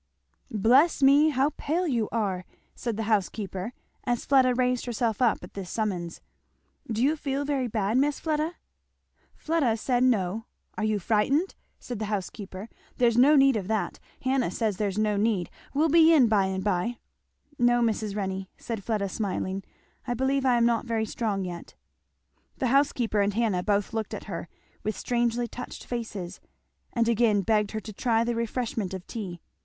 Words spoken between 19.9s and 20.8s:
"I believe I am